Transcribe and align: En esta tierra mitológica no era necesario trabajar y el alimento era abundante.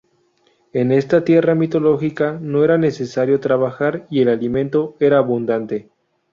En 0.73 0.91
esta 0.91 1.23
tierra 1.23 1.53
mitológica 1.53 2.39
no 2.41 2.63
era 2.65 2.79
necesario 2.79 3.39
trabajar 3.39 4.07
y 4.09 4.21
el 4.23 4.29
alimento 4.29 4.95
era 4.99 5.19
abundante. 5.19 5.91